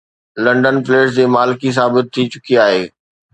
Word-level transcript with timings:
London 0.43 0.75
flats 0.85 1.11
جي 1.17 1.25
مالڪي 1.35 1.69
ثابت 1.77 2.05
ٿي 2.13 2.21
چڪي 2.33 2.53
آهي. 2.65 2.83